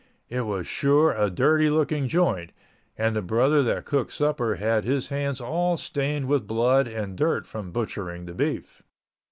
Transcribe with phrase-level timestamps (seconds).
[0.29, 2.53] It was sure a dirty looking joint
[2.97, 7.45] and the brother that cooked supper had his hands all stained with blood and dirt
[7.45, 8.81] from butchering the beef.